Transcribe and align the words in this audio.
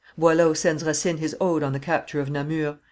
Boileau 0.17 0.55
sends 0.55 0.83
Racine 0.83 1.17
his 1.17 1.35
ode 1.39 1.61
on 1.61 1.73
the 1.73 1.79
capture 1.79 2.19
of 2.19 2.27
Namur. 2.27 2.79